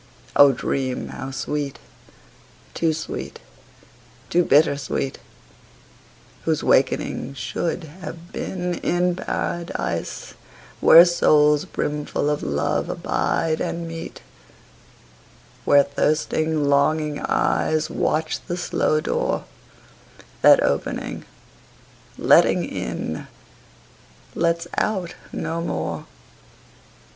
[0.35, 1.77] O dream how sweet,
[2.73, 3.37] too sweet,
[4.31, 5.19] too bitter sweet,
[6.43, 10.33] Whose wakening should have been in Paradise,
[10.79, 14.23] Where souls brimful of love abide and meet;
[15.65, 19.43] Where thirsting longing eyes Watch the slow door
[20.41, 21.25] That opening,
[22.17, 23.27] letting in,
[24.33, 26.07] lets out no more.